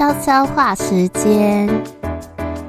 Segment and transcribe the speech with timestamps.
[0.00, 1.68] 悄悄话时间，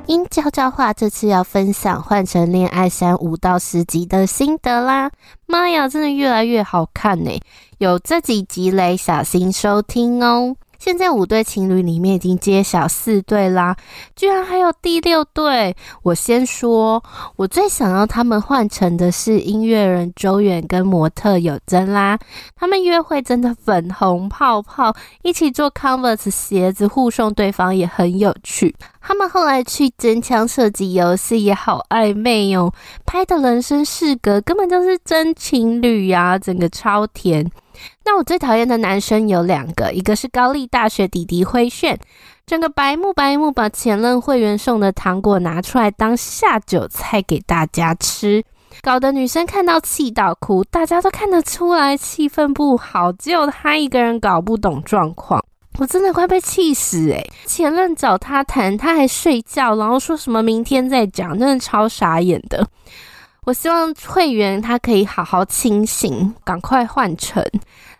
[0.05, 5.09] 因悄悄话这次要分享换成恋爱三五到十集的心得啦！
[5.45, 7.31] 妈呀，真的越来越好看呢！
[7.77, 10.57] 有这几集嘞，小心收听哦。
[10.81, 13.77] 现在五对情侣里面已经揭晓四对啦，
[14.15, 15.75] 居然还有第六对！
[16.01, 17.03] 我先说，
[17.35, 22.17] 我最想要他们换乘的是音乐人周远跟模特有真啦，
[22.55, 24.91] 他们约会真的粉红泡泡，
[25.21, 28.75] 一起做 Converse 鞋子互送对方也很有趣。
[28.99, 32.73] 他们后来去真枪射击游戏也好暧昧哦，
[33.05, 37.47] 拍的人生适格，根本就是真情侣呀，整个超甜。
[38.03, 41.99] 那我最讨厌的男生有两个，一个是高丽大学弟弟辉炫，
[42.45, 48.43] 整个白目白目，把前任会员送的糖果拿出来当下酒菜给大家吃，
[48.81, 55.43] 搞得女生看到气到哭，大家都看得出来气氛不好，只有他一个人搞不懂状况，
[55.79, 62.67] 我真的快被气死诶、前任找他谈，他还睡觉，然后说什么明天再讲，真的超傻眼的。
[63.47, 67.43] 我希望会员他可以好好清醒，赶快换乘。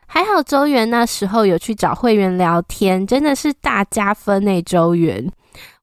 [0.05, 4.61] 还好周元那时候有去找会员聊天，真的是大加分诶。
[4.61, 5.31] 周元，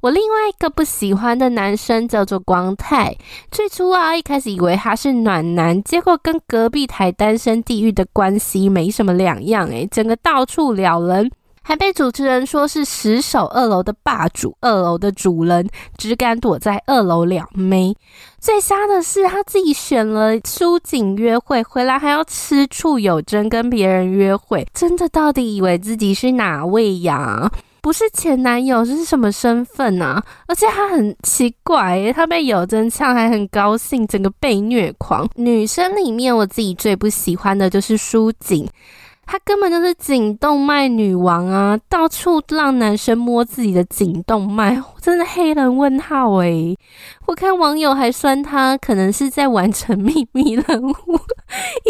[0.01, 3.13] 我另外一个不喜欢的男生叫做光太。
[3.51, 11.29] 最初啊，一开始以为他是暖男，结果跟隔壁台单身地狱的关系没什么两样诶，整个到处撩人。
[11.69, 17.95] 还被主持人说是死守二楼的霸主，二楼的主人只敢躲在二楼撩妹。
[18.41, 27.53] 最瞎的是他自己选了书景约会，回来还要吃醋有真跟别人约会，真的到底以为自己是哪位呀？
[27.83, 30.25] 不是前男友，这是什么身份啊？
[30.47, 35.29] 而且他很奇怪，他被有真呛还很高兴，整个被虐狂。
[35.35, 38.67] 女生里面我自己最不喜欢的就是书景。
[39.31, 46.75] 她根本就是颈动脉女王啊，到处让男生摸自己的颈动脉，真的黑人问号诶、
[47.27, 50.95] 我看网友还酸她，可能是在完成秘密任务，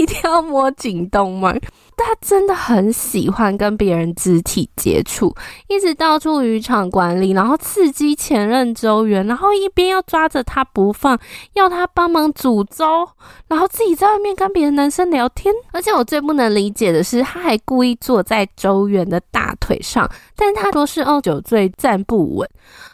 [0.09, 1.61] 定要摸颈动脉。
[2.01, 5.35] 他真的很喜欢跟别人肢体接触，
[5.67, 11.19] 一直到处渔场管理，然后刺激前任周元，然后一边要抓着他不放，
[11.55, 13.09] 要他帮忙煮粥，
[13.49, 15.53] 然后自己在外面跟别的男生聊天。
[15.73, 22.49] 而且我最不能理解的是，他还故意坐在周元的大腿上，但他说是二酒醉站不稳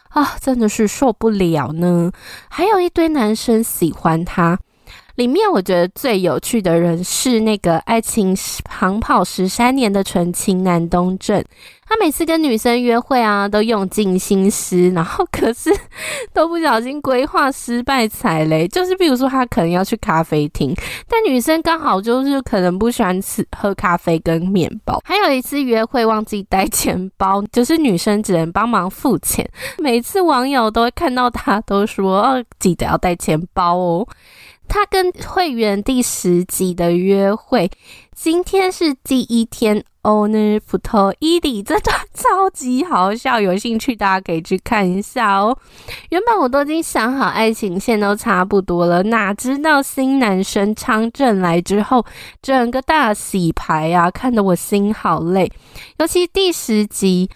[0.09, 2.11] 啊，真的是受不了呢。
[2.49, 4.59] 还有一堆男生喜欢他。
[5.17, 11.43] 里面我觉得最有趣的人是那个爱情长跑十三年的纯情男东正，
[11.87, 15.71] 他每次跟女生约会啊，都用尽心思，然后可是
[16.35, 18.67] 都不小心规划失败踩雷。
[18.67, 20.75] 就是比如说他可能要去咖啡厅，
[21.09, 25.01] 但女生刚好就是可能不喜欢吃喝咖啡跟面包。
[25.05, 29.49] 还有一次约会忘记带钱包，就是女生只能帮忙付钱。
[29.79, 34.09] 每次网友都会看到他都说哦，记得要带钱包哦。
[34.69, 37.71] 他跟会员第十集的约会，
[38.15, 39.85] 今天是第一天。
[40.03, 45.57] 哦，那普陀伊里这段 超级好笑，有兴趣大家可以去看一下哦。
[46.11, 52.05] 原本我都已经想好爱情线都差不多了，哪知道新男生昌正来之后，
[52.43, 55.51] 整个大洗牌啊，看得我心好累。
[55.99, 57.31] 尤其第十集。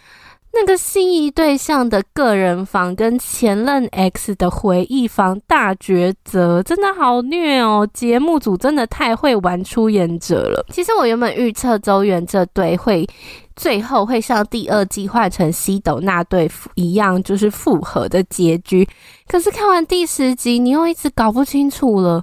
[0.61, 7.89] 那个心仪对象的个人房跟前任 X 的回忆房大抉择，真的好虐哦！
[7.95, 10.67] 节目组真的太会玩出演者了。
[10.71, 13.07] 其实我原本预测周元这对会
[13.55, 18.87] 最后会像第二季换成西斗那对一样，就是复合的结局。
[19.29, 22.21] 可是看完第十集，你又一直搞不清楚了。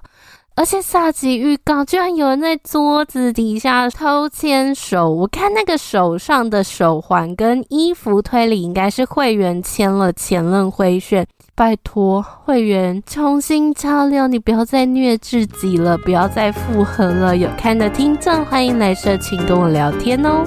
[0.58, 11.28] 而且下集预告居然有人在桌子底下偷牵手，我看那个手上的手环跟衣服推理应该是会员签了前任辉炫。
[11.56, 17.36] 拜托会员重新交流，你不要再虐自己了，不要再复合了。
[17.36, 20.44] 有看的听众欢迎来社群跟我聊天哦。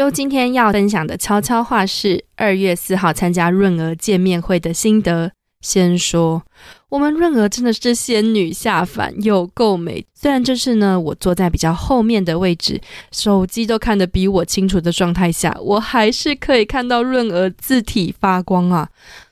[0.00, 5.30] 就今天要分享的悄悄话是二月四号参加润儿见面会的心得。
[5.60, 6.42] 先说，
[6.88, 10.02] 我们润儿真的是仙女下凡，又够美。
[10.14, 12.80] 虽然这次呢，我坐在比较后面的位置，
[13.12, 18.88] 手机都看得比我清楚的状态下，我还是可以看到润儿字体发光啊。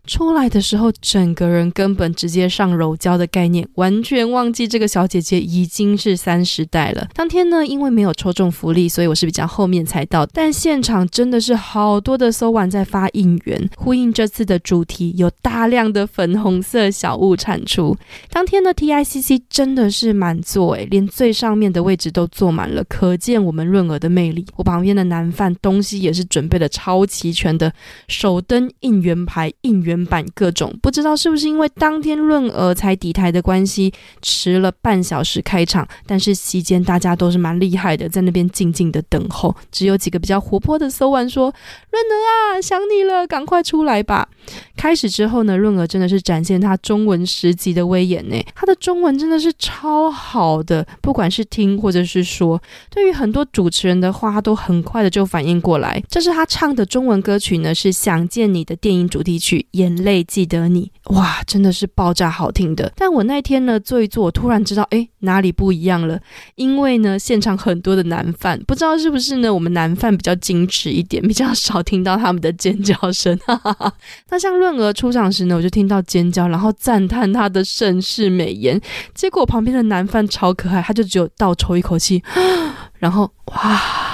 [0.09, 7.07] 出来的时候，整个人根本直接上柔焦的概念，完全忘记这个小姐姐已经是三十代了。
[7.15, 17.95] 当天呢，因为没有抽中福利，所以我是比较后面才到，但现场真的是好多的搜完在发应援，呼应这次的主题，有大量的粉红色小物产出。
[18.31, 24.47] 当天的 TICC 真的是满座诶，连最上面的位置都坐满了，可见我们润儿的魅力。
[24.57, 27.71] 我旁边的男饭东西也是准备的超齐全的，
[28.09, 30.77] 手灯、应援牌、应援版各种。
[30.83, 33.93] 不知道是不是因为当天润儿才抵台的关系，
[34.23, 39.55] 迟了半小时开场，但是席间大家都是蛮厉害的，在那边静静的等候。
[39.71, 41.53] 只有几个比较活泼的搜完说
[41.91, 44.29] ：“润娥啊，想你了，赶快出来吧。”
[44.77, 52.61] 开始之后呢，润娥真的是展现他中文十级的威严呢，他的中文真的是超好的，不管是听或者是说，
[52.91, 56.03] 对于很多主持人的话，他都很快的就反应过来。
[56.09, 62.93] 这是他唱的中文歌曲呢，是《想见你》的电影主题曲《眼泪记得你》，哇，真的是爆炸好听的。
[62.95, 66.21] 但我那天呢，坐一坐，我突然知道，哎，哪里不一样了？
[66.57, 73.39] 因为呢，现场很多的男犯，不知道是不是呢，我们男犯比较矜持一点，比较少听到他们的尖叫声。
[74.29, 78.79] 那像润儿出场时呢，我就听到尖叫，然后赞叹他的盛世美颜。
[79.15, 82.23] 结果旁边的男犯超可爱，他就只有倒抽一口气，
[82.99, 84.08] 然后哇。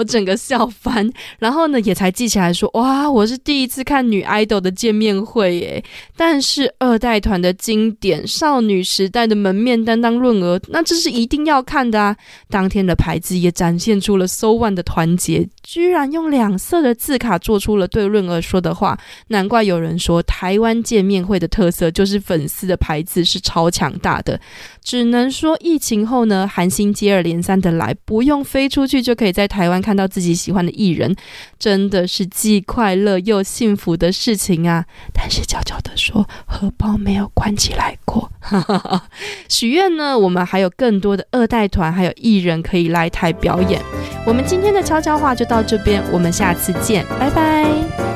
[0.00, 5.84] 我整个笑翻，然后呢，也才记起来说，哇，我是第一次看女 idol 的见面会耶。
[6.16, 12.16] 但是二代团的经典少女时代的门面担当润儿，那这是一定要看的啊。
[12.48, 18.98] 当天的牌子也展现出了 SO-ONE 的团结，居然用两色的字卡做出了对润儿说的话。
[19.28, 24.40] 难怪有人说，台湾见面会的特色就是粉丝的牌子是超强大的。
[24.82, 31.14] 只能说疫情后呢，韩星接二连三的来，不用飞出去就可以在台湾看到自己喜欢的艺人，
[31.58, 34.84] 真的是既快乐又幸福的事情啊！
[35.12, 38.30] 但是悄悄的说，荷包没有关起来过。
[39.48, 43.80] 许愿呢，我们还有更多的二代团还有艺人可以来台表演。
[44.26, 48.09] 我们今天的悄悄话就到这边，我们下次见，拜拜。